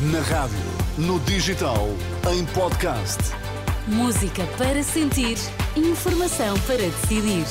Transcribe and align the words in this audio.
Na 0.00 0.20
rádio, 0.20 0.56
no 0.96 1.18
digital, 1.18 1.88
em 2.32 2.46
podcast. 2.54 3.18
Música 3.88 4.46
para 4.56 4.80
sentir, 4.80 5.36
informação 5.74 6.56
para 6.60 6.76
decidir. 6.76 7.44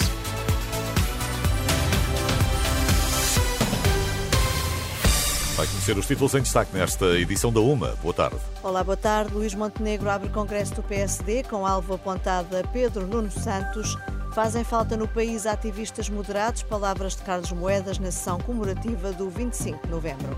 Vai 5.57 5.67
conhecer 5.67 5.97
os 5.97 6.07
títulos 6.07 6.35
em 6.35 6.41
destaque 6.41 6.73
nesta 6.73 7.19
edição 7.19 7.51
da 7.51 7.59
UMA. 7.59 7.97
Boa 8.01 8.13
tarde. 8.13 8.37
Olá, 8.63 8.81
boa 8.81 8.95
tarde. 8.95 9.33
Luís 9.33 9.53
Montenegro 9.53 10.09
abre 10.09 10.29
congresso 10.29 10.73
do 10.75 10.83
PSD 10.83 11.43
com 11.43 11.67
alvo 11.67 11.95
apontado 11.95 12.55
a 12.55 12.65
Pedro 12.65 13.05
Nuno 13.05 13.29
Santos. 13.29 13.97
Fazem 14.33 14.63
falta 14.63 14.95
no 14.95 15.05
país 15.05 15.45
ativistas 15.45 16.07
moderados, 16.07 16.63
palavras 16.63 17.13
de 17.13 17.23
Carlos 17.23 17.51
Moedas 17.51 17.99
na 17.99 18.09
sessão 18.09 18.39
comemorativa 18.39 19.11
do 19.11 19.29
25 19.29 19.85
de 19.85 19.91
novembro. 19.91 20.37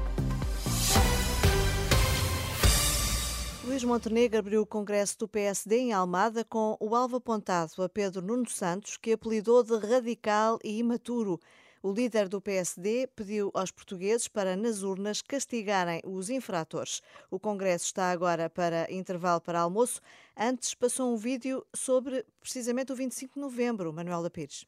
Luís 3.80 3.88
Montenegro 3.88 4.40
abriu 4.40 4.62
o 4.62 4.66
congresso 4.66 5.18
do 5.20 5.26
PSD 5.26 5.78
em 5.78 5.94
Almada 5.94 6.44
com 6.44 6.76
o 6.82 6.94
alvo 6.94 7.16
apontado 7.16 7.82
a 7.82 7.88
Pedro 7.88 8.22
Nuno 8.22 8.50
Santos, 8.50 8.98
que 8.98 9.14
apelidou 9.14 9.64
de 9.64 9.78
radical 9.78 10.60
e 10.62 10.80
imaturo. 10.80 11.40
O 11.82 11.90
líder 11.90 12.28
do 12.28 12.42
PSD 12.42 13.08
pediu 13.16 13.50
aos 13.54 13.72
portugueses 13.72 14.28
para, 14.28 14.58
nas 14.58 14.84
urnas, 14.84 15.22
castigarem 15.22 16.02
os 16.04 16.30
infratores. 16.30 17.02
O 17.32 17.40
Congresso 17.40 17.86
está 17.86 18.12
agora 18.12 18.50
para 18.50 18.92
intervalo 18.92 19.40
para 19.40 19.62
almoço. 19.62 20.02
Antes 20.36 20.74
passou 20.74 21.14
um 21.14 21.16
vídeo 21.16 21.66
sobre 21.74 22.26
precisamente 22.42 22.92
o 22.92 22.96
25 22.98 23.36
de 23.36 23.40
novembro, 23.40 23.94
Manuela 23.94 24.30
Pires. 24.30 24.66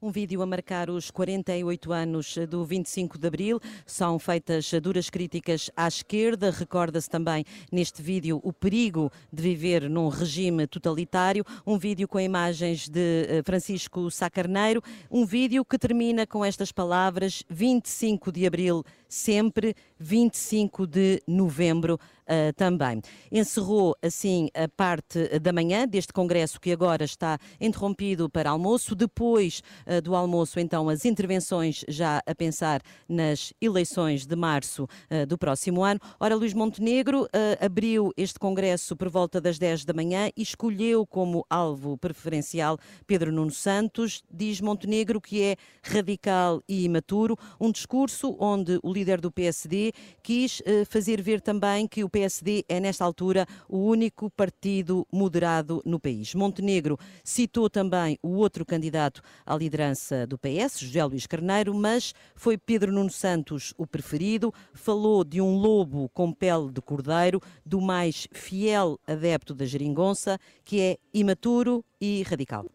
Um 0.00 0.12
vídeo 0.12 0.40
a 0.42 0.46
marcar 0.46 0.88
os 0.90 1.10
48 1.10 1.92
anos 1.92 2.38
do 2.48 2.64
25 2.64 3.18
de 3.18 3.26
Abril. 3.26 3.60
São 3.84 4.16
feitas 4.16 4.70
duras 4.80 5.10
críticas 5.10 5.72
à 5.76 5.88
esquerda. 5.88 6.52
Recorda-se 6.52 7.10
também 7.10 7.44
neste 7.72 8.00
vídeo 8.00 8.40
o 8.44 8.52
perigo 8.52 9.10
de 9.32 9.42
viver 9.42 9.90
num 9.90 10.06
regime 10.06 10.68
totalitário. 10.68 11.44
Um 11.66 11.76
vídeo 11.76 12.06
com 12.06 12.20
imagens 12.20 12.88
de 12.88 13.26
eh, 13.28 13.42
Francisco 13.44 14.08
Sacarneiro. 14.08 14.80
Um 15.10 15.26
vídeo 15.26 15.64
que 15.64 15.76
termina 15.76 16.24
com 16.28 16.44
estas 16.44 16.70
palavras: 16.70 17.42
25 17.50 18.30
de 18.30 18.46
Abril 18.46 18.84
sempre, 19.08 19.74
25 19.98 20.86
de 20.86 21.22
novembro 21.26 21.98
uh, 22.28 22.52
também. 22.54 23.00
Encerrou 23.32 23.96
assim 24.02 24.48
a 24.54 24.68
parte 24.68 25.38
da 25.38 25.52
manhã 25.52 25.86
deste 25.86 26.12
congresso 26.12 26.60
que 26.60 26.70
agora 26.70 27.04
está 27.04 27.38
interrompido 27.60 28.28
para 28.28 28.50
almoço. 28.50 28.94
Depois 28.94 29.62
uh, 29.86 30.00
do 30.02 30.14
almoço, 30.14 30.60
então, 30.60 30.88
as 30.88 31.04
intervenções 31.04 31.84
já 31.88 32.22
a 32.26 32.34
pensar 32.34 32.82
nas 33.08 33.52
eleições 33.60 34.26
de 34.26 34.36
março 34.36 34.84
uh, 34.84 35.26
do 35.26 35.38
próximo 35.38 35.82
ano. 35.82 36.00
Ora, 36.20 36.34
Luís 36.34 36.54
Montenegro 36.54 37.28
abriu 37.60 38.12
este 38.16 38.38
congresso 38.38 38.96
por 38.96 39.08
volta 39.08 39.40
das 39.40 39.58
10 39.58 39.84
da 39.84 39.92
manhã 39.92 40.30
e 40.36 40.42
escolheu 40.42 41.06
como 41.06 41.44
alvo 41.48 41.96
preferencial 41.96 42.78
Pedro 43.06 43.32
Nuno 43.32 43.50
Santos. 43.50 44.22
Diz 44.30 44.60
Montenegro 44.60 45.20
que 45.20 45.42
é 45.42 45.56
radical 45.82 46.62
e 46.68 46.84
imaturo, 46.84 47.36
um 47.60 47.70
discurso 47.70 48.36
onde 48.38 48.78
o 48.82 48.92
líder 48.92 49.20
do 49.20 49.30
PSD, 49.30 49.87
quis 50.22 50.62
eh, 50.64 50.84
fazer 50.84 51.20
ver 51.22 51.40
também 51.40 51.86
que 51.86 52.04
o 52.04 52.08
PSD 52.08 52.64
é, 52.68 52.80
nesta 52.80 53.04
altura, 53.04 53.46
o 53.68 53.78
único 53.78 54.30
partido 54.30 55.06
moderado 55.12 55.82
no 55.84 55.98
país. 55.98 56.34
Montenegro 56.34 56.98
citou 57.24 57.68
também 57.68 58.18
o 58.22 58.36
outro 58.36 58.64
candidato 58.64 59.22
à 59.44 59.56
liderança 59.56 60.26
do 60.26 60.38
PS, 60.38 60.80
José 60.80 61.04
Luís 61.04 61.26
Carneiro, 61.26 61.74
mas 61.74 62.14
foi 62.34 62.56
Pedro 62.56 62.92
Nuno 62.92 63.10
Santos 63.10 63.74
o 63.76 63.86
preferido. 63.86 64.52
Falou 64.72 65.24
de 65.24 65.40
um 65.40 65.56
lobo 65.56 66.08
com 66.10 66.32
pele 66.32 66.70
de 66.70 66.80
cordeiro, 66.80 67.40
do 67.64 67.80
mais 67.80 68.28
fiel 68.32 68.98
adepto 69.06 69.54
da 69.54 69.64
geringonça, 69.64 70.38
que 70.64 70.80
é 70.80 70.98
imaturo 71.12 71.84
e 72.00 72.22
radical. 72.22 72.66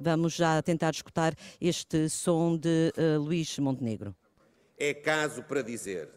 Vamos 0.00 0.34
já 0.34 0.60
tentar 0.60 0.90
escutar 0.90 1.34
este 1.60 2.08
som 2.08 2.56
de 2.56 2.92
uh, 2.96 3.20
Luís 3.20 3.58
Montenegro 3.58 4.14
é 4.78 4.92
caso 4.94 5.42
para 5.42 5.62
dizer: 5.62 6.08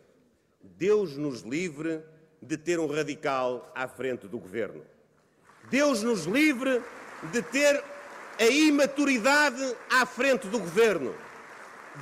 Deus 0.61 1.17
nos 1.17 1.41
livre 1.41 2.01
de 2.41 2.57
ter 2.57 2.79
um 2.79 2.87
radical 2.87 3.71
à 3.75 3.87
frente 3.87 4.27
do 4.27 4.39
governo. 4.39 4.83
Deus 5.69 6.03
nos 6.03 6.25
livre 6.25 6.81
de 7.31 7.41
ter 7.41 7.83
a 8.39 8.45
imaturidade 8.45 9.75
à 9.89 10.05
frente 10.05 10.47
do 10.47 10.59
governo. 10.59 11.13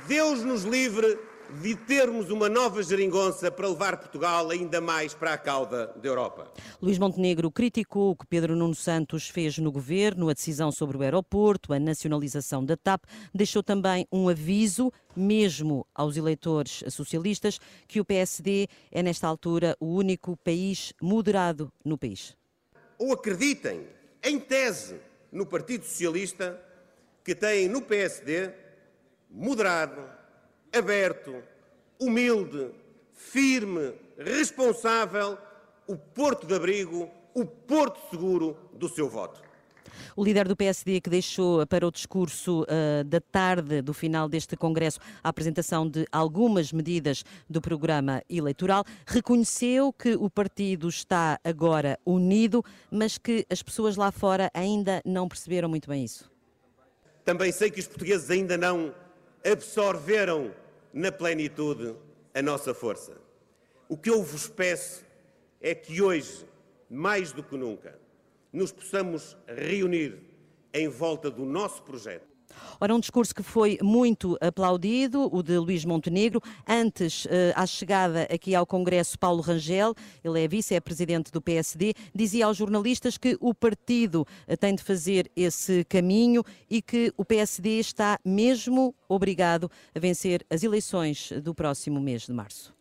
Deus 0.06 0.42
nos 0.42 0.62
livre 0.62 1.18
de 1.62 1.74
termos 1.74 2.30
uma 2.30 2.48
nova 2.48 2.82
geringonça 2.82 3.50
para 3.50 3.68
levar 3.68 3.96
Portugal 3.96 4.50
ainda 4.50 4.80
mais 4.80 5.14
para 5.14 5.32
a 5.32 5.38
cauda 5.38 5.92
da 5.96 6.08
Europa. 6.08 6.50
Luís 6.80 6.98
Montenegro 6.98 7.50
criticou 7.50 8.10
o 8.10 8.16
que 8.16 8.26
Pedro 8.26 8.56
Nuno 8.56 8.74
Santos 8.74 9.28
fez 9.28 9.58
no 9.58 9.70
governo, 9.70 10.28
a 10.28 10.32
decisão 10.32 10.72
sobre 10.72 10.96
o 10.96 11.02
aeroporto, 11.02 11.72
a 11.72 11.78
nacionalização 11.78 12.64
da 12.64 12.76
TAP, 12.76 13.04
deixou 13.34 13.62
também 13.62 14.06
um 14.10 14.28
aviso, 14.28 14.92
mesmo 15.14 15.86
aos 15.94 16.16
eleitores 16.16 16.82
socialistas, 16.88 17.58
que 17.86 18.00
o 18.00 18.04
PSD 18.04 18.68
é 18.90 19.02
nesta 19.02 19.26
altura 19.26 19.76
o 19.80 19.86
único 19.86 20.36
país 20.38 20.92
moderado 21.00 21.72
no 21.84 21.96
país. 21.96 22.36
Ou 22.98 23.12
acreditem, 23.12 23.86
em 24.22 24.38
tese, 24.38 25.00
no 25.30 25.46
Partido 25.46 25.84
Socialista, 25.84 26.60
que 27.22 27.34
tem 27.34 27.68
no 27.68 27.82
PSD 27.82 28.50
moderado, 29.30 30.15
aberto, 30.76 31.42
humilde, 31.98 32.70
firme, 33.12 33.94
responsável, 34.18 35.38
o 35.86 35.96
porto 35.96 36.46
de 36.46 36.54
abrigo, 36.54 37.08
o 37.34 37.44
porto 37.44 37.98
seguro 38.10 38.56
do 38.72 38.88
seu 38.88 39.08
voto. 39.08 39.46
O 40.14 40.24
líder 40.24 40.48
do 40.48 40.56
PSD 40.56 41.00
que 41.00 41.10
deixou 41.10 41.66
para 41.66 41.86
o 41.86 41.90
discurso 41.90 42.62
uh, 42.62 43.04
da 43.04 43.20
tarde 43.20 43.80
do 43.82 43.94
final 43.94 44.28
deste 44.28 44.56
Congresso 44.56 44.98
a 45.22 45.28
apresentação 45.28 45.88
de 45.88 46.06
algumas 46.10 46.72
medidas 46.72 47.24
do 47.48 47.60
programa 47.60 48.22
eleitoral, 48.28 48.84
reconheceu 49.06 49.92
que 49.92 50.14
o 50.14 50.28
partido 50.28 50.88
está 50.88 51.38
agora 51.44 51.98
unido, 52.04 52.64
mas 52.90 53.18
que 53.18 53.46
as 53.50 53.62
pessoas 53.62 53.96
lá 53.96 54.10
fora 54.10 54.50
ainda 54.52 55.00
não 55.04 55.28
perceberam 55.28 55.68
muito 55.68 55.88
bem 55.88 56.04
isso. 56.04 56.30
Também 57.24 57.50
sei 57.52 57.70
que 57.70 57.80
os 57.80 57.86
portugueses 57.86 58.30
ainda 58.30 58.56
não 58.56 58.94
absorveram 59.44 60.52
na 60.96 61.12
plenitude 61.12 61.94
a 62.32 62.40
nossa 62.40 62.72
força. 62.72 63.20
O 63.86 63.98
que 63.98 64.08
eu 64.08 64.22
vos 64.22 64.48
peço 64.48 65.04
é 65.60 65.74
que 65.74 66.00
hoje, 66.00 66.46
mais 66.88 67.32
do 67.32 67.42
que 67.42 67.54
nunca, 67.54 68.00
nos 68.50 68.72
possamos 68.72 69.36
reunir 69.46 70.18
em 70.72 70.88
volta 70.88 71.30
do 71.30 71.44
nosso 71.44 71.82
projeto 71.82 72.35
Ora, 72.80 72.94
um 72.94 73.00
discurso 73.00 73.34
que 73.34 73.42
foi 73.42 73.78
muito 73.82 74.36
aplaudido, 74.40 75.28
o 75.34 75.42
de 75.42 75.58
Luís 75.58 75.84
Montenegro. 75.84 76.42
Antes, 76.66 77.26
eh, 77.30 77.52
à 77.56 77.66
chegada 77.66 78.22
aqui 78.24 78.54
ao 78.54 78.66
Congresso, 78.66 79.18
Paulo 79.18 79.40
Rangel, 79.40 79.94
ele 80.22 80.44
é 80.44 80.48
vice-presidente 80.48 81.32
do 81.32 81.40
PSD, 81.40 81.94
dizia 82.14 82.46
aos 82.46 82.56
jornalistas 82.56 83.16
que 83.16 83.36
o 83.40 83.54
partido 83.54 84.26
eh, 84.46 84.56
tem 84.56 84.74
de 84.74 84.82
fazer 84.82 85.30
esse 85.34 85.84
caminho 85.84 86.44
e 86.68 86.82
que 86.82 87.12
o 87.16 87.24
PSD 87.24 87.78
está 87.78 88.18
mesmo 88.24 88.94
obrigado 89.08 89.70
a 89.94 89.98
vencer 89.98 90.44
as 90.50 90.62
eleições 90.62 91.32
do 91.42 91.54
próximo 91.54 92.00
mês 92.00 92.26
de 92.26 92.32
março. 92.32 92.75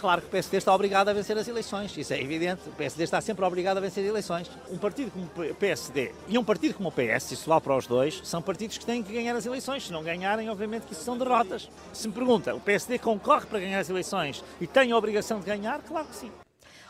Claro 0.00 0.22
que 0.22 0.28
o 0.28 0.30
PSD 0.30 0.56
está 0.56 0.74
obrigado 0.74 1.10
a 1.10 1.12
vencer 1.12 1.36
as 1.36 1.46
eleições, 1.46 1.94
isso 1.94 2.14
é 2.14 2.22
evidente. 2.22 2.62
O 2.66 2.72
PSD 2.72 3.04
está 3.04 3.20
sempre 3.20 3.44
obrigado 3.44 3.76
a 3.76 3.80
vencer 3.80 4.02
eleições. 4.02 4.50
Um 4.70 4.78
partido 4.78 5.10
como 5.10 5.26
o 5.26 5.54
PSD 5.54 6.12
e 6.26 6.38
um 6.38 6.44
partido 6.44 6.74
como 6.74 6.88
o 6.88 6.92
PS, 6.92 7.32
isso 7.32 7.50
lá 7.50 7.60
para 7.60 7.76
os 7.76 7.86
dois, 7.86 8.22
são 8.24 8.40
partidos 8.40 8.78
que 8.78 8.86
têm 8.86 9.02
que 9.02 9.12
ganhar 9.12 9.36
as 9.36 9.44
eleições. 9.44 9.86
Se 9.86 9.92
não 9.92 10.02
ganharem, 10.02 10.48
obviamente 10.48 10.86
que 10.86 10.94
isso 10.94 11.04
são 11.04 11.18
derrotas. 11.18 11.68
Se 11.92 12.08
me 12.08 12.14
pergunta, 12.14 12.54
o 12.54 12.60
PSD 12.60 12.98
concorre 12.98 13.44
para 13.44 13.60
ganhar 13.60 13.78
as 13.78 13.90
eleições 13.90 14.42
e 14.58 14.66
tem 14.66 14.90
a 14.90 14.96
obrigação 14.96 15.38
de 15.38 15.44
ganhar? 15.44 15.80
Claro 15.82 16.06
que 16.06 16.16
sim. 16.16 16.30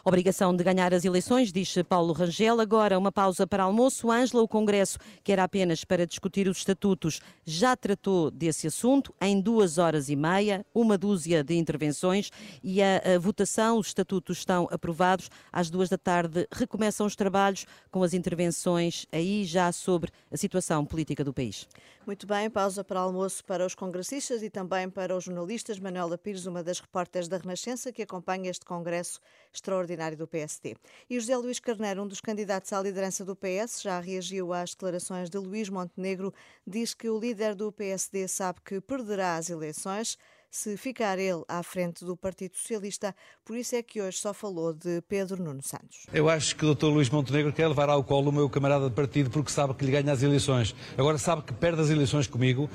Obrigação 0.04 0.56
de 0.56 0.64
ganhar 0.64 0.94
as 0.94 1.04
eleições, 1.04 1.52
diz 1.52 1.74
Paulo 1.86 2.14
Rangel. 2.14 2.58
Agora, 2.58 2.98
uma 2.98 3.12
pausa 3.12 3.46
para 3.46 3.64
almoço. 3.64 4.10
Ângela, 4.10 4.42
o 4.42 4.48
Congresso, 4.48 4.98
que 5.22 5.30
era 5.30 5.44
apenas 5.44 5.84
para 5.84 6.06
discutir 6.06 6.48
os 6.48 6.58
estatutos, 6.58 7.20
já 7.44 7.76
tratou 7.76 8.30
desse 8.30 8.66
assunto 8.66 9.14
em 9.20 9.38
duas 9.40 9.76
horas 9.76 10.08
e 10.08 10.16
meia, 10.16 10.64
uma 10.74 10.96
dúzia 10.96 11.44
de 11.44 11.54
intervenções 11.54 12.30
e 12.62 12.82
a, 12.82 13.02
a 13.14 13.18
votação, 13.18 13.78
os 13.78 13.88
estatutos 13.88 14.38
estão 14.38 14.66
aprovados. 14.70 15.28
Às 15.52 15.68
duas 15.68 15.90
da 15.90 15.98
tarde 15.98 16.48
recomeçam 16.50 17.06
os 17.06 17.14
trabalhos 17.14 17.66
com 17.90 18.02
as 18.02 18.14
intervenções 18.14 19.06
aí 19.12 19.44
já 19.44 19.70
sobre 19.70 20.10
a 20.32 20.36
situação 20.36 20.86
política 20.86 21.22
do 21.22 21.34
país. 21.34 21.68
Muito 22.06 22.26
bem, 22.26 22.48
pausa 22.48 22.82
para 22.82 23.00
almoço 23.00 23.44
para 23.44 23.66
os 23.66 23.74
congressistas 23.74 24.42
e 24.42 24.48
também 24.48 24.88
para 24.88 25.14
os 25.14 25.24
jornalistas. 25.24 25.78
Manuela 25.78 26.16
Pires, 26.16 26.46
uma 26.46 26.64
das 26.64 26.80
repórteres 26.80 27.28
da 27.28 27.36
Renascença, 27.36 27.92
que 27.92 28.02
acompanha 28.02 28.50
este 28.50 28.64
Congresso 28.64 29.20
extraordinário 29.52 29.89
do 30.16 30.26
PSD. 30.26 30.76
E 31.08 31.18
José 31.18 31.36
Luís 31.36 31.58
Carneiro, 31.58 32.02
um 32.02 32.06
dos 32.06 32.20
candidatos 32.20 32.72
à 32.72 32.80
liderança 32.80 33.24
do 33.24 33.34
PS, 33.34 33.82
já 33.82 33.98
reagiu 33.98 34.52
às 34.52 34.70
declarações 34.70 35.28
de 35.28 35.36
Luís 35.38 35.68
Montenegro, 35.68 36.32
diz 36.66 36.94
que 36.94 37.08
o 37.08 37.18
líder 37.18 37.54
do 37.54 37.72
PSD 37.72 38.28
sabe 38.28 38.60
que 38.64 38.80
perderá 38.80 39.36
as 39.36 39.50
eleições, 39.50 40.16
se 40.50 40.76
ficar 40.76 41.18
ele 41.18 41.42
à 41.48 41.62
frente 41.62 42.04
do 42.04 42.16
Partido 42.16 42.56
Socialista. 42.56 43.14
Por 43.44 43.56
isso 43.56 43.76
é 43.76 43.82
que 43.82 44.00
hoje 44.00 44.18
só 44.18 44.34
falou 44.34 44.72
de 44.72 45.00
Pedro 45.02 45.42
Nuno 45.42 45.62
Santos. 45.62 46.06
Eu 46.12 46.28
acho 46.28 46.56
que 46.56 46.64
o 46.64 46.74
Dr. 46.74 46.86
Luís 46.86 47.08
Montenegro 47.08 47.52
quer 47.52 47.68
levar 47.68 47.88
ao 47.88 48.02
colo 48.02 48.30
o 48.30 48.32
meu 48.32 48.48
camarada 48.48 48.88
de 48.88 48.94
partido 48.94 49.30
porque 49.30 49.50
sabe 49.50 49.74
que 49.74 49.84
lhe 49.84 49.92
ganha 49.92 50.12
as 50.12 50.22
eleições. 50.22 50.74
Agora 50.96 51.18
sabe 51.18 51.42
que 51.42 51.52
perde 51.52 51.80
as 51.80 51.90
eleições 51.90 52.26
comigo. 52.26 52.68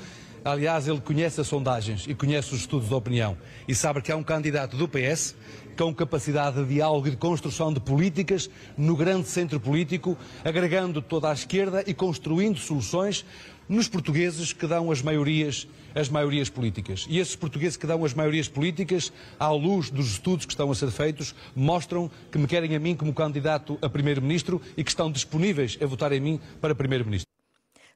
Aliás, 0.46 0.86
ele 0.86 1.00
conhece 1.00 1.40
as 1.40 1.48
sondagens 1.48 2.06
e 2.06 2.14
conhece 2.14 2.54
os 2.54 2.60
estudos 2.60 2.86
de 2.86 2.94
opinião 2.94 3.36
e 3.66 3.74
sabe 3.74 4.00
que 4.00 4.12
há 4.12 4.16
um 4.16 4.22
candidato 4.22 4.76
do 4.76 4.86
PS 4.86 5.34
com 5.76 5.92
capacidade 5.92 6.62
de 6.62 6.74
diálogo 6.74 7.08
e 7.08 7.10
de 7.10 7.16
construção 7.16 7.72
de 7.72 7.80
políticas 7.80 8.48
no 8.78 8.94
grande 8.94 9.26
centro 9.26 9.58
político, 9.58 10.16
agregando 10.44 11.02
toda 11.02 11.30
a 11.30 11.32
esquerda 11.32 11.82
e 11.84 11.92
construindo 11.92 12.60
soluções 12.60 13.26
nos 13.68 13.88
portugueses 13.88 14.52
que 14.52 14.68
dão 14.68 14.92
as 14.92 15.02
maiorias, 15.02 15.66
as 15.92 16.08
maiorias 16.08 16.48
políticas. 16.48 17.08
E 17.10 17.18
esses 17.18 17.34
portugueses 17.34 17.76
que 17.76 17.84
dão 17.84 18.04
as 18.04 18.14
maiorias 18.14 18.46
políticas, 18.46 19.12
à 19.40 19.50
luz 19.50 19.90
dos 19.90 20.12
estudos 20.12 20.46
que 20.46 20.52
estão 20.52 20.70
a 20.70 20.74
ser 20.76 20.92
feitos, 20.92 21.34
mostram 21.56 22.08
que 22.30 22.38
me 22.38 22.46
querem 22.46 22.76
a 22.76 22.78
mim 22.78 22.94
como 22.94 23.12
candidato 23.12 23.76
a 23.82 23.88
primeiro-ministro 23.88 24.62
e 24.76 24.84
que 24.84 24.90
estão 24.90 25.10
disponíveis 25.10 25.76
a 25.82 25.86
votar 25.86 26.12
em 26.12 26.20
mim 26.20 26.40
para 26.60 26.72
primeiro-ministro. 26.72 27.25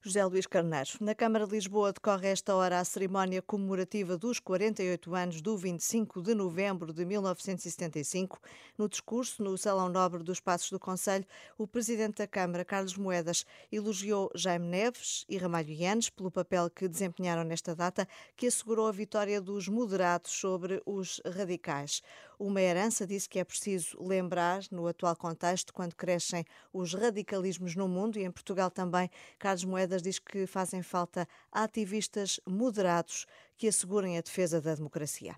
José 0.02 0.24
Luís 0.24 0.46
Carneiro. 0.46 0.92
Na 0.98 1.14
Câmara 1.14 1.46
de 1.46 1.52
Lisboa 1.52 1.92
decorre 1.92 2.28
esta 2.28 2.54
hora 2.54 2.80
a 2.80 2.84
cerimónia 2.86 3.42
comemorativa 3.42 4.16
dos 4.16 4.40
48 4.40 5.14
anos 5.14 5.42
do 5.42 5.58
25 5.58 6.22
de 6.22 6.34
novembro 6.34 6.90
de 6.90 7.04
1975. 7.04 8.40
No 8.78 8.88
discurso, 8.88 9.42
no 9.42 9.58
Salão 9.58 9.90
Nobre 9.90 10.22
dos 10.22 10.40
Passos 10.40 10.70
do 10.70 10.80
Conselho, 10.80 11.26
o 11.58 11.66
Presidente 11.66 12.16
da 12.16 12.26
Câmara, 12.26 12.64
Carlos 12.64 12.96
Moedas, 12.96 13.44
elogiou 13.70 14.30
Jaime 14.34 14.68
Neves 14.68 15.26
e 15.28 15.36
Ramalho 15.36 15.70
Yanes 15.70 16.08
pelo 16.08 16.30
papel 16.30 16.70
que 16.70 16.88
desempenharam 16.88 17.44
nesta 17.44 17.76
data, 17.76 18.08
que 18.34 18.46
assegurou 18.46 18.88
a 18.88 18.92
vitória 18.92 19.38
dos 19.38 19.68
moderados 19.68 20.32
sobre 20.32 20.80
os 20.86 21.20
radicais. 21.26 22.00
Uma 22.40 22.62
herança 22.62 23.06
disse 23.06 23.28
que 23.28 23.38
é 23.38 23.44
preciso 23.44 24.02
lembrar, 24.02 24.62
no 24.70 24.86
atual 24.86 25.14
contexto, 25.14 25.74
quando 25.74 25.94
crescem 25.94 26.42
os 26.72 26.94
radicalismos 26.94 27.76
no 27.76 27.86
mundo 27.86 28.18
e 28.18 28.24
em 28.24 28.30
Portugal 28.30 28.70
também. 28.70 29.10
Carlos 29.38 29.62
Moedas 29.62 30.00
diz 30.00 30.18
que 30.18 30.46
fazem 30.46 30.82
falta 30.82 31.28
ativistas 31.52 32.40
moderados 32.48 33.26
que 33.58 33.68
assegurem 33.68 34.16
a 34.16 34.22
defesa 34.22 34.58
da 34.58 34.74
democracia. 34.74 35.36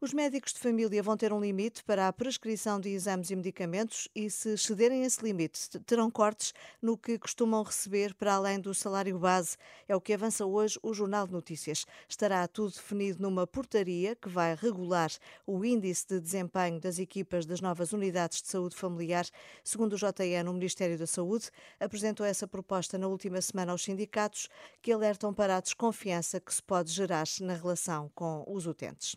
Os 0.00 0.12
médicos 0.12 0.52
de 0.52 0.60
família 0.60 1.02
vão 1.02 1.16
ter 1.16 1.32
um 1.32 1.40
limite 1.40 1.82
para 1.82 2.06
a 2.06 2.12
prescrição 2.12 2.78
de 2.78 2.88
exames 2.88 3.30
e 3.30 3.36
medicamentos 3.36 4.06
e, 4.14 4.30
se 4.30 4.56
cederem 4.56 5.02
esse 5.02 5.20
limite, 5.24 5.76
terão 5.80 6.08
cortes 6.08 6.54
no 6.80 6.96
que 6.96 7.18
costumam 7.18 7.64
receber 7.64 8.14
para 8.14 8.34
além 8.34 8.60
do 8.60 8.72
salário 8.72 9.18
base. 9.18 9.56
É 9.88 9.96
o 9.96 10.00
que 10.00 10.12
avança 10.12 10.46
hoje 10.46 10.78
o 10.84 10.94
Jornal 10.94 11.26
de 11.26 11.32
Notícias. 11.32 11.84
Estará 12.08 12.46
tudo 12.46 12.74
definido 12.74 13.20
numa 13.20 13.44
portaria 13.44 14.14
que 14.14 14.28
vai 14.28 14.54
regular 14.54 15.10
o 15.44 15.64
índice 15.64 16.06
de 16.06 16.20
desempenho 16.20 16.78
das 16.78 17.00
equipas 17.00 17.44
das 17.44 17.60
novas 17.60 17.92
unidades 17.92 18.40
de 18.40 18.46
saúde 18.46 18.76
familiar. 18.76 19.26
Segundo 19.64 19.94
o 19.94 19.98
JN, 19.98 20.48
o 20.48 20.52
Ministério 20.52 20.96
da 20.96 21.08
Saúde 21.08 21.50
apresentou 21.80 22.24
essa 22.24 22.46
proposta 22.46 22.96
na 22.98 23.08
última 23.08 23.40
semana 23.40 23.72
aos 23.72 23.82
sindicatos, 23.82 24.48
que 24.80 24.92
alertam 24.92 25.34
para 25.34 25.56
a 25.56 25.60
desconfiança 25.60 26.38
que 26.38 26.54
se 26.54 26.62
pode 26.62 26.92
gerar 26.92 27.26
na 27.40 27.54
relação 27.54 28.08
com 28.14 28.44
os 28.46 28.64
utentes. 28.64 29.16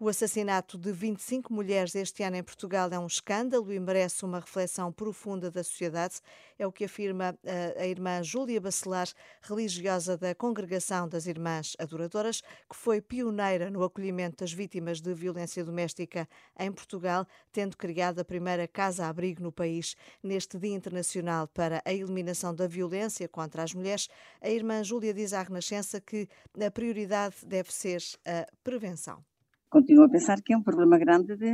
O 0.00 0.08
assassinato 0.08 0.76
de 0.76 0.90
25 0.90 1.52
mulheres 1.54 1.94
este 1.94 2.24
ano 2.24 2.34
em 2.34 2.42
Portugal 2.42 2.88
é 2.90 2.98
um 2.98 3.06
escândalo 3.06 3.72
e 3.72 3.78
merece 3.78 4.24
uma 4.24 4.40
reflexão 4.40 4.90
profunda 4.90 5.52
da 5.52 5.62
sociedade. 5.62 6.16
É 6.58 6.66
o 6.66 6.72
que 6.72 6.84
afirma 6.84 7.38
eh, 7.44 7.76
a 7.78 7.86
irmã 7.86 8.20
Júlia 8.20 8.60
Bacelar, 8.60 9.06
religiosa 9.40 10.16
da 10.16 10.34
Congregação 10.34 11.08
das 11.08 11.26
Irmãs 11.26 11.76
Adoradoras, 11.78 12.40
que 12.68 12.74
foi 12.74 13.00
pioneira 13.00 13.70
no 13.70 13.84
acolhimento 13.84 14.38
das 14.38 14.52
vítimas 14.52 15.00
de 15.00 15.14
violência 15.14 15.64
doméstica 15.64 16.28
em 16.58 16.72
Portugal, 16.72 17.24
tendo 17.52 17.76
criado 17.76 18.18
a 18.18 18.24
primeira 18.24 18.66
casa-abrigo 18.66 19.44
no 19.44 19.52
país. 19.52 19.94
Neste 20.20 20.58
Dia 20.58 20.74
Internacional 20.74 21.46
para 21.46 21.80
a 21.84 21.92
Eliminação 21.92 22.52
da 22.52 22.66
Violência 22.66 23.28
contra 23.28 23.62
as 23.62 23.72
Mulheres, 23.72 24.08
a 24.40 24.50
irmã 24.50 24.82
Júlia 24.82 25.14
diz 25.14 25.32
à 25.32 25.40
Renascença 25.40 26.00
que 26.00 26.28
a 26.60 26.68
prioridade 26.68 27.36
deve 27.46 27.72
ser 27.72 28.02
a 28.26 28.44
prevenção 28.64 29.24
continuo 29.74 30.04
a 30.04 30.08
pensar 30.08 30.40
que 30.40 30.52
é 30.52 30.56
um 30.56 30.62
problema 30.62 30.96
grande 30.96 31.36
de, 31.36 31.52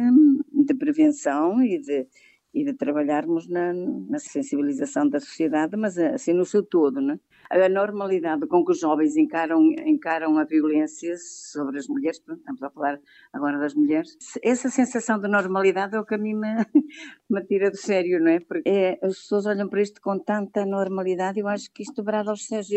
de 0.67 0.75
prevenção 0.75 1.63
e 1.63 1.81
de, 1.81 2.07
e 2.53 2.65
de 2.65 2.75
trabalharmos 2.75 3.49
na, 3.49 3.73
na, 3.73 4.19
sensibilização 4.19 5.09
da 5.09 5.19
sociedade, 5.19 5.75
mas 5.75 5.97
assim 5.97 6.35
no 6.35 6.45
seu 6.45 6.63
todo, 6.63 7.01
né? 7.01 7.19
A 7.49 7.69
normalidade 7.69 8.47
com 8.47 8.63
que 8.63 8.73
os 8.73 8.81
jovens 8.81 9.17
encaram, 9.17 9.59
encaram 9.87 10.37
a 10.37 10.45
violência 10.45 11.15
sobre 11.17 11.79
as 11.79 11.89
mulheres, 11.89 12.19
estamos 12.19 12.63
a 12.63 12.71
falar 12.71 13.01
agora 13.33 13.59
das 13.59 13.75
mulheres, 13.75 14.19
essa 14.43 14.69
sensação 14.69 15.19
de 15.19 15.27
normalidade 15.27 15.97
é 15.97 16.01
o 16.01 16.05
que 16.05 16.15
a 16.15 16.19
mim 16.19 16.35
me, 16.35 16.55
me 17.31 17.43
tira 17.47 17.71
do 17.71 17.77
sério, 17.77 18.21
não 18.21 18.33
é? 18.33 18.41
Porque 18.41 18.69
é, 18.69 18.99
as 19.03 19.17
pessoas 19.17 19.47
olham 19.47 19.69
para 19.69 19.81
isto 19.81 20.01
com 20.03 20.19
tanta 20.19 20.67
normalidade, 20.67 21.41
eu 21.41 21.49
acho 21.49 21.73
que 21.73 21.83
isto 21.83 21.95
dobrado 21.95 22.29
aos 22.29 22.47
céus, 22.47 22.69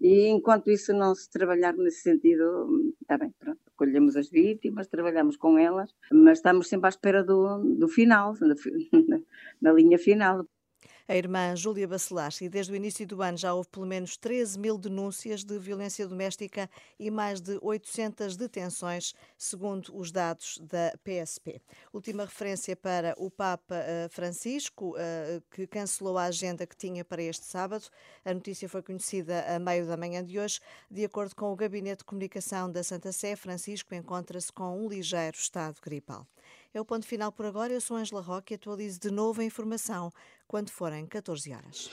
e 0.00 0.28
enquanto 0.28 0.70
isso 0.70 0.92
não 0.92 1.14
se 1.16 1.28
trabalhar 1.28 1.74
nesse 1.74 2.02
sentido, 2.02 2.68
está 3.04 3.16
bem, 3.18 3.32
pronto. 3.38 3.60
Acolhemos 3.74 4.16
as 4.16 4.28
vítimas, 4.28 4.88
trabalhamos 4.88 5.36
com 5.36 5.58
elas, 5.58 5.94
mas 6.12 6.38
estamos 6.38 6.68
sempre 6.68 6.86
à 6.86 6.90
espera 6.90 7.22
do, 7.22 7.58
do 7.58 7.88
final, 7.88 8.34
na 9.60 9.72
linha 9.72 9.98
final 9.98 10.46
a 11.06 11.16
irmã 11.16 11.54
Júlia 11.54 11.86
Bacelar. 11.86 12.32
E 12.40 12.48
desde 12.48 12.72
o 12.72 12.76
início 12.76 13.06
do 13.06 13.22
ano 13.22 13.36
já 13.36 13.52
houve 13.52 13.68
pelo 13.68 13.86
menos 13.86 14.16
13 14.16 14.58
mil 14.58 14.78
denúncias 14.78 15.44
de 15.44 15.58
violência 15.58 16.06
doméstica 16.06 16.68
e 16.98 17.10
mais 17.10 17.40
de 17.40 17.58
800 17.60 18.36
detenções, 18.36 19.14
segundo 19.36 19.96
os 19.96 20.10
dados 20.10 20.58
da 20.62 20.92
PSP. 21.02 21.60
Última 21.92 22.24
referência 22.24 22.74
para 22.74 23.14
o 23.18 23.30
Papa 23.30 23.76
eh, 23.76 24.08
Francisco, 24.10 24.94
eh, 24.96 25.42
que 25.50 25.66
cancelou 25.66 26.16
a 26.16 26.24
agenda 26.24 26.66
que 26.66 26.76
tinha 26.76 27.04
para 27.04 27.22
este 27.22 27.44
sábado. 27.44 27.84
A 28.24 28.32
notícia 28.32 28.68
foi 28.68 28.82
conhecida 28.82 29.44
a 29.54 29.58
meio 29.58 29.86
da 29.86 29.96
manhã 29.96 30.24
de 30.24 30.38
hoje. 30.38 30.60
De 30.90 31.04
acordo 31.04 31.34
com 31.36 31.52
o 31.52 31.56
Gabinete 31.56 31.98
de 31.98 32.04
Comunicação 32.04 32.70
da 32.70 32.82
Santa 32.82 33.12
Sé, 33.12 33.36
Francisco 33.36 33.94
encontra-se 33.94 34.52
com 34.52 34.84
um 34.84 34.88
ligeiro 34.88 35.36
estado 35.36 35.76
gripal. 35.82 36.26
É 36.74 36.80
o 36.80 36.84
ponto 36.84 37.06
final 37.06 37.30
por 37.30 37.46
agora. 37.46 37.72
Eu 37.72 37.80
sou 37.80 37.96
Angela 37.96 38.20
Roque 38.20 38.52
e 38.52 38.56
atualizo 38.56 38.98
de 38.98 39.10
novo 39.10 39.40
a 39.40 39.44
informação 39.44 40.12
quando 40.48 40.70
forem 40.70 41.06
14 41.06 41.52
horas. 41.54 41.88